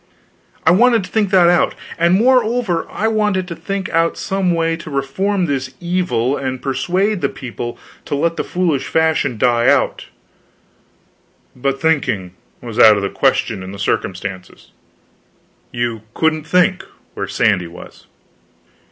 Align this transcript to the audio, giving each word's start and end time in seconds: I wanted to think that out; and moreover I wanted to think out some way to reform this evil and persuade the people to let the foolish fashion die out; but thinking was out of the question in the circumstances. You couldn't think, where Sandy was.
I 0.65 0.71
wanted 0.71 1.03
to 1.03 1.11
think 1.11 1.29
that 1.29 1.47
out; 1.47 1.75
and 1.99 2.15
moreover 2.15 2.87
I 2.89 3.07
wanted 3.07 3.47
to 3.49 3.55
think 3.55 3.87
out 3.89 4.17
some 4.17 4.49
way 4.49 4.75
to 4.77 4.89
reform 4.89 5.45
this 5.45 5.75
evil 5.79 6.35
and 6.35 6.59
persuade 6.59 7.21
the 7.21 7.29
people 7.29 7.77
to 8.05 8.15
let 8.15 8.35
the 8.35 8.43
foolish 8.43 8.87
fashion 8.87 9.37
die 9.37 9.67
out; 9.67 10.07
but 11.55 11.79
thinking 11.79 12.33
was 12.61 12.79
out 12.79 12.95
of 12.95 13.03
the 13.03 13.09
question 13.11 13.61
in 13.61 13.73
the 13.73 13.77
circumstances. 13.77 14.71
You 15.71 16.01
couldn't 16.15 16.47
think, 16.47 16.83
where 17.13 17.27
Sandy 17.27 17.67
was. 17.67 18.07